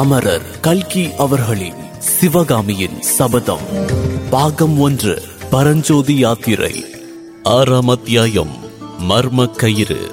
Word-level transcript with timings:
அமரர் 0.00 0.60
கல்கி 0.60 1.14
அவர்களின் 1.14 1.80
சிவகாமியின் 1.98 3.02
சபதம். 3.02 3.64
பாகம் 4.30 4.78
ஒன்று 4.78 5.22
பரஞ்சோதி 5.50 6.16
யாத்திரை. 6.16 6.84
ஆறாம் 7.42 7.88
அத்தியாயம் 7.88 8.52
மர்ம 9.08 9.46
கயிறு 9.50 10.10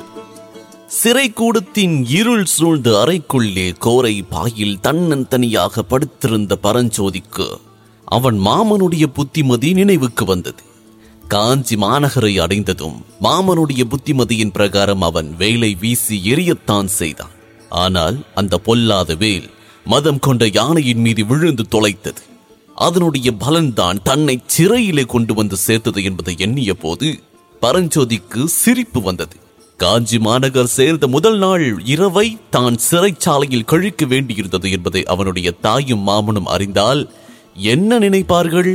சிறை 0.88 1.34
கூடத்தின் 1.34 2.06
இருள் 2.06 2.46
சூழ்ந்த 2.46 3.04
அறைக்குள்ளே 3.04 3.68
கோரை 3.86 4.22
பாயில் 4.30 4.78
தன்னந்தனியாக 4.84 5.80
படுத்திருந்த 5.80 6.58
பரஞ்சோதிக்கு 6.64 7.48
அவன் 8.06 8.40
மாமனுடைய 8.40 9.06
புத்திமதி 9.06 9.74
நினைவுக்கு 9.74 10.26
வந்தது. 10.26 10.64
காஞ்சி 11.28 11.76
மாநகரை 11.76 12.40
அடைந்ததும் 12.42 13.06
மாமனுடைய 13.22 13.84
புத்திமதியின் 13.90 14.52
பிரகாரம் 14.52 15.02
அவன் 15.02 15.36
வேலை 15.36 15.78
வீசி 15.80 16.22
எரியத்தான் 16.24 16.86
செய்தான். 16.86 17.36
ஆனால் 17.70 18.18
அந்த 18.36 18.58
பொல்லாத 18.58 19.16
வேல் 19.16 19.56
மதம் 19.92 20.20
கொண்ட 20.20 20.44
யானையின் 20.58 21.02
மீது 21.06 21.22
விழுந்து 21.26 21.64
தொலைத்தது. 21.72 22.22
அதனுடைய 22.86 23.28
பலன்தான் 23.44 23.98
தன்னை 24.04 24.36
சிறையிலே 24.54 25.04
கொண்டு 25.06 25.34
வந்து 25.34 25.58
சேர்த்தது 25.58 26.00
என்பதை 26.04 26.34
எண்ணிய 26.38 26.72
போது 26.74 27.08
பரஞ்சோதிக்கு 27.62 28.42
சிரிப்பு 28.62 29.02
வந்தது. 29.02 29.36
காஞ்சி 29.78 30.18
மாநகர் 30.20 30.72
சேர்ந்த 30.78 31.08
முதல் 31.08 31.38
நாள் 31.38 31.66
இரவை 31.94 32.28
தான் 32.50 32.78
சிறைச்சாலையில் 32.90 33.70
கழிக்க 33.72 34.06
வேண்டியிருந்தது 34.06 34.68
என்பதை 34.72 35.04
அவனுடைய 35.04 35.52
தாயும் 35.52 36.06
மாமனும் 36.08 36.52
அறிந்தால் 36.56 37.02
என்ன 37.74 38.00
நினைப்பார்கள்? 38.00 38.72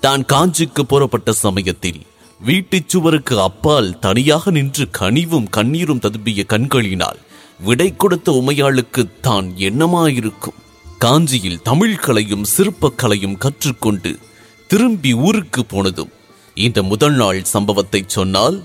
தான் 0.00 0.24
காஞ்சிக்கு 0.24 0.82
புறப்பட்ட 0.82 1.32
சமயத்தில் 1.44 2.00
வீட்டுச் 2.40 2.88
சுவருக்கு 2.88 3.34
அப்பால் 3.40 3.90
தனியாக 3.98 4.50
நின்று 4.50 4.84
கனிவும் 5.00 5.50
கண்ணீரும் 5.50 6.04
ததும்பிய 6.04 6.42
கண்களினால் 6.46 7.20
விடை 7.64 7.96
கொடுத்த 7.96 8.30
உமையாளுக்கு 8.32 9.02
தான் 9.20 9.46
என்னமாயிருக்கும் 9.68 10.58
காஞ்சியில் 10.98 11.62
தமிழ்கலையும் 11.64 12.44
சிற்பக்கலையும் 12.56 13.36
கற்றுக்கொண்டு 13.38 14.18
திரும்பி 14.66 15.14
ஊருக்கு 15.14 15.64
போனதும் 15.64 16.12
இந்த 16.54 16.82
முதல் 16.82 17.14
நாள் 17.14 17.44
சம்பவத்தை 17.44 18.04
சொன்னால் 18.06 18.56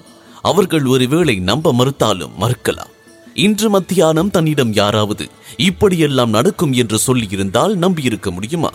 அவர்கள் 0.41 0.85
ஒருவேளை 0.85 1.35
நம்ப 1.39 1.73
மறுத்தாலும் 1.73 2.33
மறுக்கலாம். 2.39 2.91
இன்று 3.33 3.69
மத்தியானம் 3.69 4.29
தன்னிடம் 4.29 4.73
யாராவது 4.73 5.25
இப்படியெல்லாம் 5.57 6.29
நடக்கும் 6.29 6.73
என்று 6.73 6.99
சொல்லியிருந்தால் 7.07 7.73
நம்பியிருக்க 7.75 8.31
முடியுமா? 8.31 8.71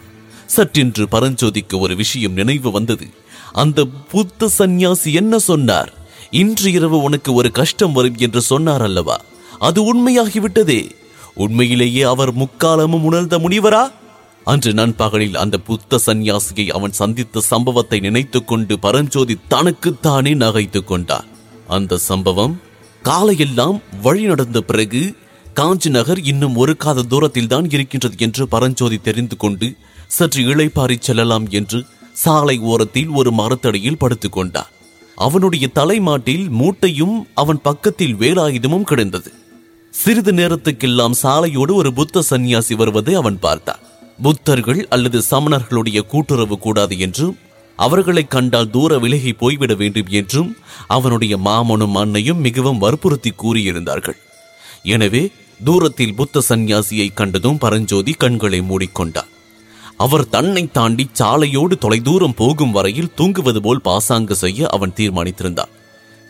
சற்றென்று 0.57 1.05
பரஞ்சோதிக்கு 1.11 1.79
ஒரு 1.79 1.97
விஷயம் 1.97 2.33
நினைவு 2.33 2.71
வந்தது. 2.71 3.07
அந்த 3.53 3.85
புத்த 3.85 4.49
சந்நியாசி 4.49 5.13
என்ன 5.13 5.39
சொன்னார்? 5.39 5.93
இன்று 6.31 6.73
இரவு 6.73 7.03
உனக்கு 7.03 7.33
ஒரு 7.33 7.51
கஷ்டம் 7.51 7.93
வரும் 7.93 8.17
என்று 8.17 8.41
சொன்னார் 8.41 8.83
அல்லவா? 8.83 9.19
அது 9.61 9.81
உண்மையாகிவிட்டதே. 9.85 10.91
உண்மையிலேயே 11.35 12.03
அவர் 12.03 12.37
முக்காலமும் 12.37 13.03
உணர்ந்த 13.03 13.39
முனிவரா? 13.39 13.93
அன்று 14.45 14.75
நண்பகலில் 14.75 15.37
அந்த 15.37 15.59
புத்த 15.59 16.01
சந்நியாசியை 16.07 16.69
அவன் 16.69 16.93
சந்தித்த 16.93 17.41
சம்பவத்தை 17.41 18.01
நினைத்துக் 18.01 18.49
கொண்டு 18.49 18.79
பரஞ்சோதி 18.79 19.37
தனக்குத்தானே 19.49 20.35
நகைத்துக் 20.35 20.87
கொண்டார் 20.87 21.25
அந்த 21.69 21.97
சம்பவம் 21.97 22.61
காலையெல்லாம் 23.05 23.81
வழி 24.03 24.23
நடந்த 24.23 24.61
பிறகு 24.61 25.15
காஞ்சி 25.55 25.91
நகர் 25.91 26.21
இன்னும் 26.21 26.57
ஒரு 26.57 26.77
காத 26.77 27.03
தூரத்தில் 27.03 27.47
தான் 27.47 27.71
இருக்கின்றது 27.71 28.15
என்று 28.19 28.49
பரஞ்சோதி 28.49 28.99
தெரிந்து 28.99 29.37
கொண்டு 29.37 29.77
சற்று 30.07 30.43
இளைப்பாரி 30.43 30.99
செல்லலாம் 30.99 31.47
என்று 31.51 31.85
சாலை 32.13 32.59
ஓரத்தில் 32.59 33.09
ஒரு 33.09 33.33
மரத்தடியில் 33.33 34.01
படுத்துக்கொண்டார் 34.01 34.71
அவனுடைய 35.15 35.69
தலைமாட்டில் 35.69 36.49
மூட்டையும் 36.49 37.27
அவன் 37.35 37.63
பக்கத்தில் 37.63 38.15
வேலாயுதமும் 38.15 38.83
கிடந்தது. 38.83 39.33
சிறிது 39.93 40.33
நேரத்துக்கெல்லாம் 40.39 41.15
சாலையோடு 41.21 41.73
ஒரு 41.81 41.91
புத்த 41.93 42.23
சந்நியாசி 42.29 42.75
வருவதை 42.81 43.15
அவன் 43.21 43.39
பார்த்தான். 43.45 43.81
புத்தர்கள் 44.25 44.81
அல்லது 44.95 45.19
சமணர்களுடைய 45.31 45.99
கூட்டுறவு 46.13 46.57
கூடாது 46.59 46.95
என்றும் 47.07 47.37
அவர்களை 47.79 48.25
கண்டால் 48.35 48.71
தூர 48.75 48.99
விலகி 49.05 49.33
போய்விட 49.43 49.75
வேண்டும் 49.83 50.11
என்றும் 50.21 50.51
அவனுடைய 50.97 51.35
மாமனும் 51.47 51.97
அன்னையும் 52.03 52.41
மிகவும் 52.47 52.81
வற்புறுத்தி 52.85 53.33
கூறியிருந்தார்கள். 53.43 54.19
எனவே 54.95 55.23
தூரத்தில் 55.61 56.17
புத்த 56.21 56.43
சந்நியாசியை 56.51 57.09
கண்டதும் 57.21 57.61
பரஞ்சோதி 57.65 58.15
கண்களை 58.23 58.61
மூடிக்கொண்டார் 58.71 59.31
அவர் 60.05 60.27
தன்னை 60.35 60.65
தாண்டி 60.79 61.05
சாலையோடு 61.21 61.75
தொலைதூரம் 61.85 62.39
போகும் 62.41 62.75
வரையில் 62.77 63.15
தூங்குவது 63.19 63.61
போல் 63.67 63.85
பாசாங்கு 63.89 64.37
செய்ய 64.45 64.69
அவன் 64.77 64.97
தீர்மானித்திருந்தான். 64.99 65.73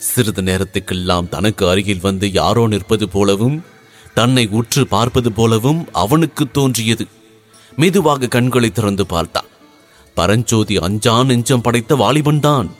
சிறிது 0.00 0.42
நேரத்துக்கெல்லாம் 0.42 1.28
தனக்கு 1.28 1.68
அருகில் 1.68 2.00
வந்து 2.00 2.32
யாரோ 2.32 2.66
நிற்பது 2.66 3.08
போலவும் 3.08 3.64
தன்னை 4.14 4.48
உற்று 4.50 4.86
பார்ப்பது 4.86 5.32
போலவும் 5.32 5.88
அவனுக்கு 5.92 6.50
தோன்றியது. 6.50 7.06
மெதுவாக 7.76 8.28
கண்களை 8.28 8.70
திறந்து 8.70 9.06
பார்த்தான். 9.06 9.44
பரஞ்சோதி 10.14 10.76
அஞ்சா 10.76 11.24
நெஞ்சம் 11.24 11.60
படைத்த 11.60 11.94
வாலிபன்தான் 11.94 12.70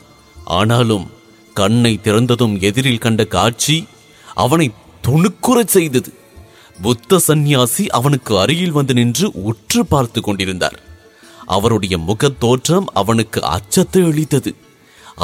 ஆனாலும் 0.45 1.09
கண்ணை 1.53 1.99
திறந்ததும் 2.03 2.61
எதிரில் 2.61 2.97
கண்ட 2.97 3.25
காட்சி 3.25 3.87
அவனை 4.35 4.71
துணுக்குறச் 5.07 5.67
செய்தது. 5.67 6.13
புத்த 6.81 7.19
சந்நியாசி 7.19 7.87
அவனுக்கு 7.87 8.39
அருகில் 8.39 8.71
வந்து 8.71 8.93
நின்று 8.93 9.31
உற்று 9.33 9.85
பார்த்து 9.85 10.21
கொண்டிருந்தார். 10.21 10.79
அவருடைய 11.45 11.97
முகத் 11.97 12.39
தோற்றம் 12.39 12.85
அவனுக்கு 12.93 13.43
அச்சத்தை 13.43 14.03
அளித்தது. 14.03 14.55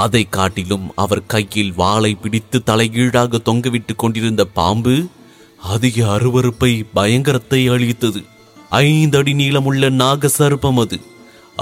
அதை 0.04 0.24
காட்டிலும் 0.30 0.88
அவர் 0.96 1.26
கையில் 1.26 1.74
வாளை 1.74 2.12
பிடித்து 2.16 2.58
தலைகீழாக 2.64 3.40
தொங்கவிட்டுக் 3.46 4.02
கொண்டிருந்த 4.02 4.42
பாம்பு 4.58 4.96
அதிக 5.74 5.98
அருவருப்பை 6.16 6.72
பயங்கரத்தை 6.94 7.62
அளித்தது 7.76 8.22
ஐந்தடி 8.72 9.34
நீளமுள்ள 9.42 9.90
நாக 10.02 10.30
சர்ப்பம் 10.38 10.80
அது. 10.84 10.98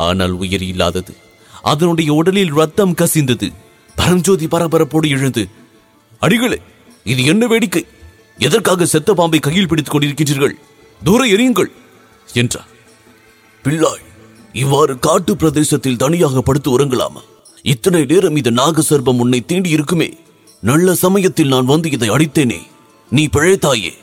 ஆனால் 0.06 0.34
உயிர் 0.41 0.66
இல்லாதது. 0.72 1.13
அதனுடைய 1.62 2.09
உடலில் 2.13 2.53
ரத்தம் 2.53 2.97
கசிந்தது. 3.01 3.47
பரஞ்சோதி 3.96 4.47
பரபரப்போடு 4.47 5.07
எழுந்து 5.09 5.44
அடிகளே 6.19 6.59
இது 7.03 7.22
என்ன 7.25 7.44
வேடிக்கை? 7.47 7.84
எதற்காக 8.38 8.85
செத்த 8.85 9.13
பாம்பை 9.13 9.40
கையில் 9.40 9.67
பிடித்துக் 9.67 9.96
கொண்டிருக்கின்றீர்கள்? 9.96 10.56
தூர 11.02 11.22
எரியுங்கள் 11.35 11.72
என்றார். 12.34 12.72
பிள்ளாய் 13.63 14.03
இவ்வாறு 14.53 14.94
காட்டு 15.00 15.34
பிரதேசத்தில் 15.35 16.02
தனியாக 16.03 16.41
படுத்து 16.41 16.69
உறங்கலாமா? 16.75 17.23
இத்தனை 17.65 17.99
நேரம் 18.09 18.35
இது 18.39 18.51
நாகசர்பம் 18.51 19.21
உன்னை 19.23 19.39
தீண்டி 19.47 19.69
இருக்குமே. 19.75 20.07
நல்ல 20.61 20.87
சமயத்தில் 21.03 21.51
நான் 21.53 21.69
வந்து 21.71 21.87
இதை 21.95 22.07
அடித்தேனே. 22.09 22.59
நீ 23.11 23.23
பிழைத்தாயே 23.25 23.93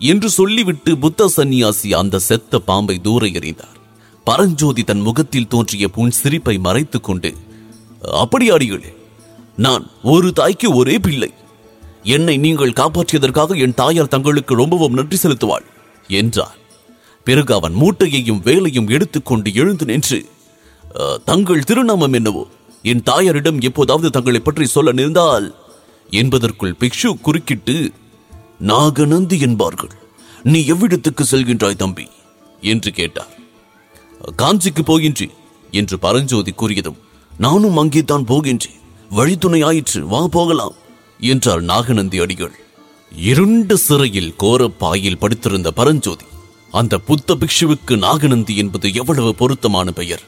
என்று 0.00 0.28
சொல்லிவிட்டு 0.30 0.90
புத்த 0.98 1.28
சந்நியாசி 1.28 1.88
அந்த 2.00 2.20
செத்த 2.28 2.60
பாம்பை 2.68 2.96
தூர 2.98 3.22
எறிந்தார் 3.38 3.76
பரஞ்சோதி 4.26 4.82
தன் 4.82 5.04
முகத்தில் 5.06 5.48
தோன்றிய 5.48 5.86
புன் 5.96 6.12
சிரிப்பை 6.20 6.56
மறைத்துக் 6.58 7.06
கொண்டு 7.08 7.30
அப்படியாடிகளே 8.22 8.92
நான் 9.56 9.84
ஒரு 10.12 10.28
தாய்க்கு 10.32 10.68
ஒரே 10.80 10.96
பிள்ளை. 10.98 11.30
என்னை 12.14 12.36
நீங்கள் 12.44 12.78
காப்பாற்றியதற்காக 12.80 13.58
என் 13.64 13.78
தாயார் 13.80 14.14
தங்களுக்கு 14.14 14.52
ரொம்பவும் 14.54 14.96
நன்றி 14.98 15.18
செலுத்துவாள் 15.22 15.66
என்றார். 16.20 16.56
பிறகு 17.26 17.52
அவன் 17.58 17.74
மூட்டையையும் 17.80 18.44
வேலையும் 18.48 18.88
எடுத்துக்கொண்டு 18.96 19.50
எழுந்து 19.62 19.86
நின்று 19.90 20.20
தங்கள் 21.24 21.66
திருநாமம் 21.68 22.16
என்னவோ 22.18 22.44
என் 22.82 23.02
தாயாரிடம் 23.02 23.60
எப்போதாவது 23.60 24.10
தங்களை 24.10 24.40
பற்றி 24.40 24.66
சொல்ல 24.66 24.92
நேர்ந்தால் 24.92 25.54
என்பதற்குள் 26.10 26.78
பிக்ஷு 26.80 27.20
குறுக்கிட்டு 27.20 27.92
நாகநந்தி 28.58 29.40
என்பார்கள். 29.40 29.90
நீ 30.42 30.60
எவ்விடத்துக்கு 30.72 31.22
செல்கின்றாய் 31.30 31.76
தம்பி? 31.76 32.08
என்று 32.60 32.92
கேட்டார். 32.92 33.34
காஞ்சிக்கு 34.36 34.82
போகின்றேன் 34.86 35.34
என்று 35.70 35.98
பரஞ்சோதி 35.98 36.52
கூறியதும் 36.52 36.98
நானும் 37.38 37.76
அங்கே 37.76 38.02
தான் 38.02 38.26
போகின்றேன். 38.26 38.78
வழித்துணை 39.10 39.62
ஆயிற்று 39.62 40.06
வா 40.06 40.26
போகலாம் 40.26 40.74
என்றார் 41.20 41.62
நாகநந்தி 41.62 42.18
அடிகள். 42.18 42.54
இருண்ட 43.12 43.76
சிறையில் 43.76 44.34
கோரப்பாயில் 44.38 45.18
படுத்திருந்த 45.18 45.70
பரஞ்சோதி 45.70 46.24
அந்த 46.70 46.98
புத்த 46.98 47.34
பிக்ஷுவுக்கு 47.34 47.98
நாகநந்தி 47.98 48.56
என்பது 48.56 48.92
எவ்வளவு 48.92 49.34
பொருத்தமான 49.34 49.90
பெயர்? 49.90 50.22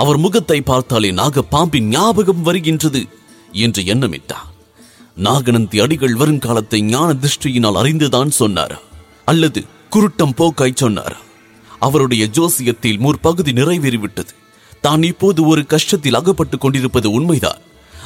அவர் 0.00 0.16
முகத்தை 0.16 0.60
பார்த்தாலே 0.60 1.10
நாக 1.10 1.42
பாம்பின் 1.42 1.88
ஞாபகம் 1.88 2.42
வருகின்றது 2.42 3.06
என்று 3.52 3.82
எண்ணமிட்டார். 3.82 4.48
நாகநந்தி 5.14 5.78
அடிகள் 5.80 6.14
வருங்காலத்தை 6.14 6.80
ஞான 6.80 7.08
திருஷ்டியினால் 7.12 7.78
அறிந்துதான் 7.82 8.30
சொன்னார். 8.30 8.80
அல்லது 9.24 9.64
குருட்டம் 9.90 10.36
போக்காய் 10.36 10.80
சொன்னார். 10.82 11.16
அவருடைய 11.78 12.28
ஜோசியத்தில் 12.32 12.98
முற்பகுதி 12.98 13.52
நிறைவேறிவிட்டது. 13.52 14.32
தான் 14.80 15.02
இப்போது 15.02 15.46
ஒரு 15.46 15.66
கஷ்டத்தில் 15.68 16.14
அகப்பட்டுக் 16.14 16.60
கொண்டிருப்பது 16.60 17.10
உண்மைதான். 17.10 17.60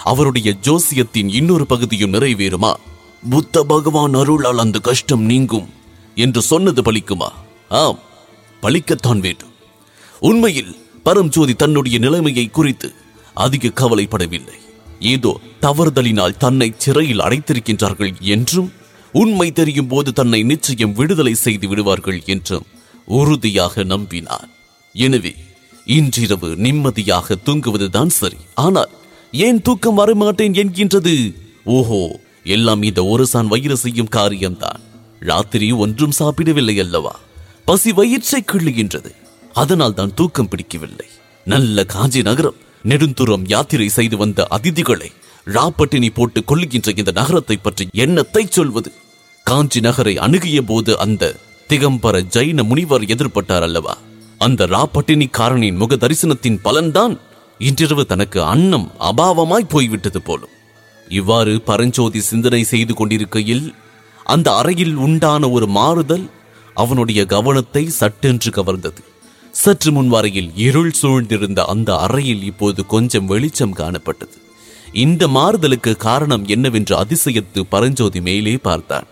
அவருடைய 0.05 0.57
ஜோசியத்தின் 0.63 1.31
இன்னொரு 1.35 1.67
பகுதியும் 1.67 2.13
நிறைவேறுமா? 2.13 2.73
புத்த 3.31 3.65
பகவான் 3.65 4.15
அருளால் 4.15 4.59
அந்த 4.59 4.79
கஷ்டம் 4.79 5.23
நீங்கும் 5.23 5.69
என்று 6.15 6.43
சொன்னது 6.43 6.83
பலிக்குமா? 6.83 7.29
ஆம் 7.69 7.99
பலிக்கத்தான் 8.63 9.19
வேண்டும். 9.19 9.53
உண்மையில் 10.21 10.73
பரம்ஜோதி 11.07 11.55
தன்னுடைய 11.63 11.97
நிலைமையை 12.05 12.47
குறித்து 12.51 12.89
அதிக 13.45 13.73
கவலைப்படவில்லை. 13.81 14.59
ஏதோ 15.13 15.33
தவறுதலினால் 15.65 16.39
தன்னை 16.45 16.69
சிறையில் 16.85 17.25
அடைத்திருக்கின்றார்கள் 17.27 18.13
என்றும் 18.35 18.71
உண்மை 19.15 19.49
தெரியும் 19.53 19.91
போது 19.93 20.11
தன்னை 20.13 20.41
நிச்சயம் 20.51 20.95
விடுதலை 20.99 21.35
செய்து 21.45 21.67
விடுவார்கள் 21.69 22.21
என்றும் 22.35 22.69
உறுதியாக 23.19 23.85
நம்பினான். 23.93 24.49
எனவே 24.95 25.33
இன்றிரவு 25.97 26.51
நிம்மதியாக 26.65 27.37
தூங்குவதுதான் 27.47 28.13
சரி. 28.21 28.41
ஆனால் 28.65 28.93
ஏன் 29.47 29.61
தூக்கம் 29.67 29.99
வரமாட்டேன் 30.01 30.57
என்கின்றது? 30.63 31.15
ஓஹோ 31.77 32.01
எல்லாம் 32.55 32.83
இந்த 32.83 33.01
ஒருசான் 33.13 33.51
வயிறு 33.53 33.77
செய்யும் 33.83 34.15
காரியம்தான். 34.17 34.81
ராத்திரி 35.31 35.69
ஒன்றும் 35.85 36.17
சாப்பிடவில்லை 36.21 36.77
அல்லவா? 36.85 37.15
பசி 37.69 37.93
வயிற்றை 37.99 38.41
கிள்ளுகின்றது. 38.53 39.13
அதனால் 39.63 39.97
தான் 39.99 40.15
தூக்கம் 40.19 40.49
பிடிக்கவில்லை. 40.53 41.09
நல்ல 41.47 41.85
காஞ்சி 41.95 42.21
நகரம் 42.29 42.61
நெடுந்துரம் 42.85 43.45
யாத்திரை 43.53 43.89
செய்து 43.97 44.17
வந்த 44.23 44.47
அதிதிகளை 44.57 45.11
ராப்பட்டினி 45.47 46.09
போட்டு 46.17 46.41
கொள்ளுகின்ற 46.51 46.91
இந்த 47.01 47.13
நகரத்தை 47.21 47.57
பற்றி 47.57 47.85
என்னத்தை 48.05 48.43
சொல்வது? 48.57 48.91
காஞ்சி 49.47 49.81
நகரை 49.81 50.15
அணுகிய 50.27 50.59
போது 50.63 50.93
அந்த 51.05 51.33
திகம்பர 51.71 52.17
ஜைன 52.37 52.63
முனிவர் 52.71 53.05
எதிர்பட்டார் 53.15 53.67
அல்லவா? 53.69 53.95
அந்த 54.39 54.67
ராப்பட்டினிக்காரனின் 54.75 55.81
முக 55.83 55.97
தரிசனத்தின் 55.97 56.59
பலன்தான் 56.67 57.15
இன்றிரவு 57.61 58.05
தனக்கு 58.13 58.39
அன்னம் 58.53 58.87
அபாவமாய் 59.11 59.73
போய்விட்டது 59.75 60.21
போலும். 60.21 60.55
இவ்வாறு 61.19 61.55
பரஞ்சோதி 61.69 62.21
சிந்தனை 62.31 62.63
செய்து 62.73 62.93
கொண்டிருக்கையில் 62.95 63.65
அந்த 64.27 64.49
அறையில் 64.61 64.95
உண்டான 65.07 65.49
ஒரு 65.57 65.67
மாறுதல் 65.79 66.27
அவனுடைய 66.77 67.21
கவனத்தை 67.35 67.83
சட்டென்று 68.01 68.51
கவர்ந்தது. 68.51 69.01
சற்று 69.55 69.93
முன் 69.93 70.09
வரையில் 70.09 70.51
இருள் 70.57 70.93
சூழ்ந்திருந்த 71.03 71.61
அந்த 71.65 71.97
அறையில் 71.97 72.45
இப்போது 72.45 72.87
கொஞ்சம் 72.87 73.27
வெளிச்சம் 73.27 73.75
காணப்பட்டது. 73.75 74.37
இந்த 74.93 75.29
மாறுதலுக்கு 75.29 75.97
காரணம் 75.97 76.45
என்னவென்று 76.47 76.95
அதிசயத்து 76.97 77.61
பரஞ்சோதி 77.69 78.21
மேலே 78.21 78.57
பார்த்தான். 78.57 79.07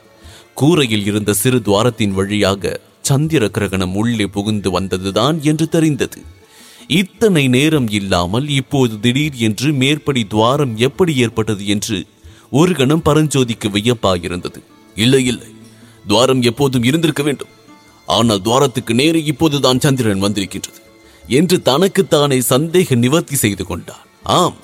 கூரையில் 0.54 1.06
இருந்த 1.06 1.32
சிறு 1.32 1.58
துவாரத்தின் 1.58 2.10
வழியாக 2.10 2.80
சந்திர 3.02 3.48
கிரகணம் 3.48 3.94
உள்ளே 3.94 4.26
புகுந்து 4.26 4.80
வந்ததுதான் 4.80 5.40
என்று 5.40 5.68
தெரிந்தது. 5.68 6.20
இத்தனை 6.88 7.48
நேரம் 7.48 7.88
இல்லாமல் 7.88 8.48
இப்போது 8.48 9.00
திடீர் 9.00 9.34
என்று 9.34 9.72
மேற்படி 9.72 10.24
துவாரம் 10.24 10.76
எப்படி 10.76 11.16
ஏற்பட்டது 11.16 11.66
என்று 11.66 12.06
ஒரு 12.50 12.74
கணம் 12.74 13.02
பரஞ்சோதிக்கு 13.04 13.68
வியப்பாயிருந்தது. 13.68 14.60
இல்லை 14.94 15.24
இல்லை. 15.24 15.50
துவாரம் 16.06 16.42
எப்போதும் 16.42 16.82
இருந்திருக்க 16.82 17.22
வேண்டும். 17.22 17.48
ஆனால் 18.16 18.42
துவாரத்துக்கு 18.46 18.92
நேரே 19.00 19.20
இப்போதுதான் 19.32 19.82
சந்திரன் 19.84 20.24
வந்திருக்கின்றது 20.24 20.80
என்று 21.38 21.56
தனக்குத்தானே 21.70 22.38
சந்தேக 22.52 22.96
நிவர்த்தி 23.04 23.36
செய்து 23.42 23.64
கொண்டான். 23.66 24.04
ஆம் 24.38 24.56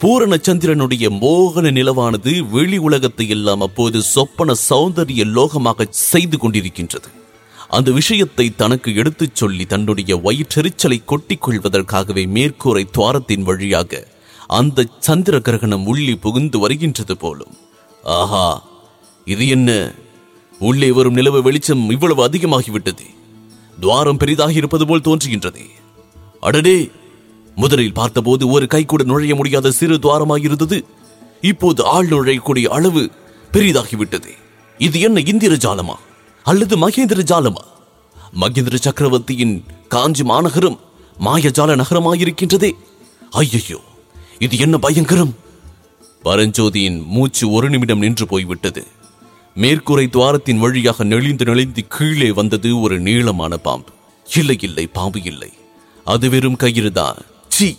பூரண 0.00 0.34
சந்திரனுடைய 0.46 1.06
மோகன 1.22 1.66
நிலவானது 1.78 2.32
வெளி 2.54 2.78
உலகத்தை 2.88 3.26
எல்லாம் 3.36 3.62
அப்போது 3.66 3.98
சொப்பன 4.14 4.56
சௌந்தரிய 4.68 5.22
லோகமாக 5.36 5.86
செய்து 5.90 6.36
கொண்டிருக்கின்றது. 6.42 7.08
அந்த 7.76 7.90
விஷயத்தை 7.90 8.46
தனக்கு 8.62 8.90
எடுத்துச் 9.00 9.38
சொல்லி 9.40 9.64
தன்னுடைய 9.72 10.12
வயிற்றெரிச்சலை 10.26 10.98
கொட்டிக் 11.04 11.44
கொள்வதற்காகவே 11.44 12.24
மேற்கூரை 12.36 12.84
துவாரத்தின் 12.96 13.46
வழியாக 13.48 14.02
அந்த 14.58 14.88
சந்திர 15.06 15.36
கிரகணம் 15.46 15.86
உள்ளி 15.92 16.14
புகுந்து 16.24 16.58
வருகின்றது 16.58 17.14
போலும். 17.16 17.54
ஆஹா 18.18 18.46
இது 19.26 19.44
என்ன? 19.48 19.70
உள்ளே 20.58 20.90
வரும் 20.90 21.12
நிலவு 21.12 21.42
வெளிச்சம் 21.42 21.90
இவ்வளவு 21.90 22.28
அதிகமாகிவிட்டது. 22.28 23.14
துவாரம் 23.80 24.16
பெரிதாகி 24.16 24.54
இருப்பது 24.54 24.86
போல் 24.86 25.00
தோன்றுகின்றது. 25.00 25.60
அடடே! 26.40 26.90
முதலில் 27.54 27.92
பார்த்தபோது 27.92 28.48
ஒரு 28.48 28.66
கை 28.66 28.84
கூட 28.84 29.02
நுழைய 29.02 29.34
முடியாத 29.34 29.70
சிறு 29.70 29.96
துவாரமாயிருந்தது. 29.96 30.82
இப்போது 31.40 31.84
ஆள் 31.84 32.08
நுழையக்கூடிய 32.08 32.64
அளவு 32.64 33.10
பெரிதாகிவிட்டது. 33.52 34.28
இது 34.78 35.00
என்ன 35.00 35.20
இந்திர 35.20 35.54
ஜாலமா 35.54 35.94
அல்லது 36.42 36.88
மகேந்திர 36.88 37.22
ஜாலமா 37.22 37.62
மகேந்திர 38.40 38.74
சக்கரவர்த்தியின் 38.74 39.64
காஞ்சி 39.88 40.24
மாநகரம் 40.24 40.80
மாயஜால 41.24 41.82
நகரமாயிருக்கின்றதே. 41.82 42.72
ஐயையோ! 43.30 43.80
இது 44.38 44.58
என்ன 44.58 44.78
பயங்கரம்? 44.78 45.34
பரஞ்சோதியின் 46.24 47.04
மூச்சு 47.04 47.50
ஒரு 47.50 47.70
நிமிடம் 47.70 47.98
நின்று 47.98 48.26
போய்விட்டது. 48.26 48.86
மேற்கூரை 49.56 50.06
துவாரத்தின் 50.08 50.58
வழியாக 50.58 51.04
நெளிந்து 51.04 51.44
நெளிந்து 51.44 51.86
கீழே 51.86 52.30
வந்தது 52.30 52.80
ஒரு 52.80 53.00
நீளமான 53.00 53.56
பாம்பு. 53.56 53.90
இல்லை 54.34 54.56
இல்லை 54.60 54.86
பாம்பு 54.86 55.22
இல்லை. 55.22 55.52
அது 56.04 56.30
வெறும் 56.30 56.56
கயிறுதான் 56.56 57.16
சி 57.48 57.78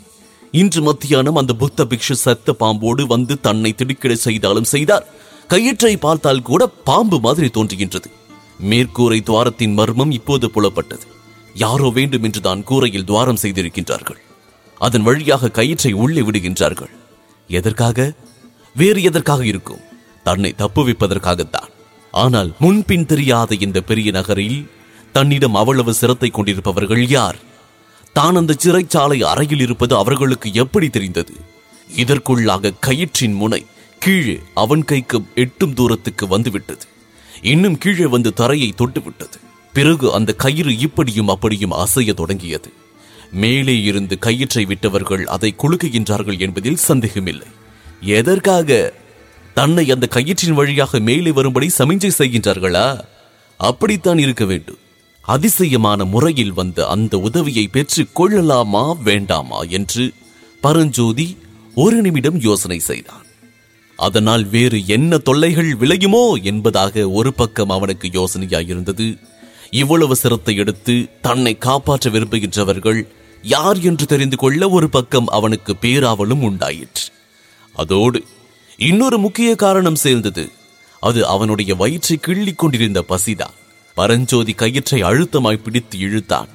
இன்று 0.52 0.82
மத்தியானம் 0.82 1.36
அந்த 1.36 1.54
புத்த 1.54 1.86
பிக்ஷு 1.86 2.16
சத்த 2.26 2.52
பாம்போடு 2.60 3.04
வந்து 3.04 3.42
தன்னை 3.42 3.74
திடுக்கிட 3.74 4.16
செய்தாலும் 4.16 4.64
செய்தார். 4.64 5.06
கயிற்றை 5.48 5.98
பார்த்தால் 5.98 6.42
கூட 6.42 6.68
பாம்பு 6.68 7.20
மாதிரி 7.20 7.48
தோன்றுகின்றது. 7.48 8.10
மேற்கூரை 8.70 9.24
துவாரத்தின் 9.24 9.74
மர்மம் 9.74 10.12
இப்போது 10.12 10.52
புலப்பட்டது. 10.54 11.06
யாரோ 11.54 11.90
வேண்டும் 11.90 12.24
என்று 12.24 12.42
தான் 12.42 12.64
கூரையில் 12.64 13.04
துவாரம் 13.04 13.42
செய்திருக்கின்றார்கள். 13.42 14.22
அதன் 14.78 15.02
வழியாக 15.02 15.50
கயிற்றை 15.50 15.94
உள்ளே 15.94 16.22
விடுகின்றார்கள். 16.22 16.92
எதற்காக? 17.48 18.14
வேறு 18.76 19.04
எதற்காக 19.04 19.46
இருக்கும்? 19.46 19.86
தன்னை 20.28 20.52
தப்புவிப்பதற்காகத்தான். 20.58 21.72
ஆனால் 22.14 22.50
முன்பின் 22.60 23.08
தெரியாத 23.12 23.52
இந்த 23.66 23.80
பெரிய 23.90 24.10
நகரில் 24.12 24.60
தன்னிடம் 25.16 25.56
அவ்வளவு 25.56 25.92
சிரத்தை 25.94 26.30
கொண்டிருப்பவர்கள் 26.30 27.04
யார்? 27.08 27.38
தான் 28.16 28.36
அந்த 28.36 28.56
சிறைச்சாலை 28.64 29.20
அறையில் 29.32 29.64
இருப்பது 29.66 29.94
அவர்களுக்கு 29.96 30.50
எப்படி 30.64 30.88
தெரிந்தது? 30.90 31.36
இதற்குள்ளாக 32.02 32.74
கயிற்றின் 32.88 33.36
முனை 33.42 33.62
கீழே 34.00 34.38
அவன் 34.64 34.84
கைக்கு 34.84 35.18
எட்டும் 35.44 35.74
தூரத்துக்கு 35.74 36.26
வந்துவிட்டது. 36.28 36.86
இன்னும் 37.54 37.78
கீழே 37.78 38.08
வந்து 38.16 38.32
தரையை 38.42 38.70
தொட்டுவிட்டது. 38.74 39.38
பிறகு 39.74 40.08
அந்த 40.18 40.32
கயிறு 40.44 40.74
இப்படியும் 40.86 41.32
அப்படியும் 41.34 41.76
அசைய 41.84 42.12
தொடங்கியது. 42.14 42.70
மேலே 43.44 43.76
இருந்து 43.90 44.16
கயிற்றை 44.26 44.64
விட்டவர்கள் 44.66 45.24
அதை 45.36 45.50
குலுக்குகின்றார்கள் 45.62 46.40
என்பதில் 46.46 46.84
சந்தேகமில்லை. 46.88 47.50
எதற்காக? 48.18 48.70
தன்னை 49.58 49.92
அந்த 49.92 50.08
கயிற்றின் 50.16 50.58
வழியாக 50.60 51.00
மேலே 51.00 51.32
வரும்படி 51.32 51.68
சமிஞ்சை 51.78 52.10
செய்கின்றார்களா? 52.18 53.00
அப்படித்தான் 53.58 54.18
இருக்க 54.18 54.46
வேண்டும். 54.46 54.78
அதிசயமான 55.22 56.06
முறையில் 56.06 56.54
வந்த 56.54 56.88
அந்த 56.88 57.20
உதவியை 57.20 57.68
பெற்றுக் 57.68 58.16
கொள்ளலாமா 58.16 58.92
வேண்டாமா 58.92 59.60
என்று 59.62 60.14
பரஞ்சோதி 60.62 61.38
ஒரு 61.76 61.96
நிமிடம் 61.96 62.40
யோசனை 62.40 62.80
செய்தான். 62.80 63.26
அதனால் 63.96 64.44
வேறு 64.44 64.86
என்ன 64.86 65.18
தொல்லைகள் 65.18 65.76
விளையுமோ 65.76 66.44
என்பதாக 66.44 67.10
ஒரு 67.10 67.34
பக்கம் 67.34 67.70
அவனுக்கு 67.70 68.08
யோசனையாயிருந்தது. 68.08 69.18
இவ்வளவு 69.72 70.16
சிரத்தை 70.16 70.56
எடுத்து 70.56 70.96
தன்னை 71.22 71.58
காப்பாற்ற 71.58 72.10
விரும்புகின்றவர்கள் 72.10 73.08
யார் 73.42 73.80
என்று 73.82 74.06
தெரிந்து 74.06 74.38
கொள்ள 74.38 74.70
ஒரு 74.70 74.90
பக்கம் 74.90 75.28
அவனுக்கு 75.28 75.76
பேராவலும் 75.82 76.42
உண்டாயிற்று. 76.42 77.06
அதோடு 77.74 78.26
இன்னொரு 78.78 79.18
முக்கிய 79.18 79.56
காரணம் 79.56 79.96
சேர்ந்தது. 79.96 80.52
அது 81.00 81.28
அவனுடைய 81.28 81.76
வயிற்றை 81.76 82.18
கிள்ளிக் 82.18 82.58
கொண்டிருந்த 82.58 83.06
பசிதான். 83.10 83.56
பரஞ்சோதி 83.96 84.54
கயிற்றை 84.54 85.04
அழுத்தமாய் 85.04 85.64
பிடித்து 85.64 85.98
இழுத்தான். 85.98 86.48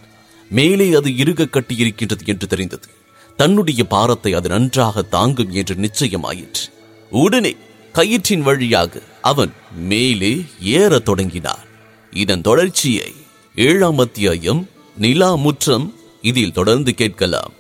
மேலே 0.50 0.94
அது 0.94 1.16
இறுக 1.16 1.44
கட்டியிருக்கின்றது 1.44 2.24
என்று 2.24 2.46
தெரிந்தது. 2.46 2.88
தன்னுடைய 3.36 3.84
பாரத்தை 3.84 4.32
அது 4.32 4.48
நன்றாக 4.48 5.02
தாங்கும் 5.02 5.50
என்று 5.50 5.74
நிச்சயமாயிற்று. 5.74 6.70
உடனே 7.10 7.56
கயிற்றின் 7.92 8.40
வழியாக 8.40 9.00
அவன் 9.22 9.52
மேலே 9.76 10.44
ஏறத் 10.60 11.04
தொடங்கினான். 11.04 11.64
இதன் 12.10 12.40
தொடர்ச்சியை 12.40 13.14
ஏழாம் 13.56 13.98
அத்தியாயம் 13.98 14.68
நிலா 14.96 15.34
முற்றம் 15.34 15.94
இதில் 16.22 16.52
தொடர்ந்து 16.52 16.94
கேட்கலாம். 16.94 17.52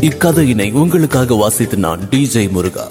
இக்கதையினை 0.00 0.72
உங்களுக்காக 0.72 1.34
வாசித்து 1.34 1.76
நான் 1.76 2.08
டிஜே 2.10 2.50
முருகா. 2.50 2.90